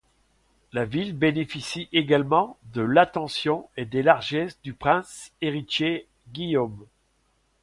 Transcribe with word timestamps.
La 0.73 0.83
ville 0.85 1.15
bénéficie 1.15 1.87
également 1.93 2.57
de 2.73 2.81
l'attention 2.81 3.69
et 3.77 3.85
des 3.85 4.01
largesses 4.01 4.59
du 4.63 4.73
prince 4.73 5.31
héritier 5.41 6.07
Guillaume. 6.29 6.87